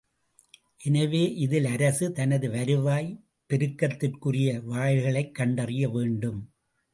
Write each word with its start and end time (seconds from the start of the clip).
எனவே, 0.83 1.35
இதில் 1.35 1.65
அரசு, 1.65 2.11
தனது 2.11 2.49
வருவாய்ப் 2.49 3.23
பெருக்கத்திற்குரிய 3.49 4.63
வாயில்களைக் 4.65 5.31
கண்டறிய 5.31 5.89
வேண்டும். 5.89 6.51